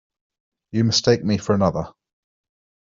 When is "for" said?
1.37-1.53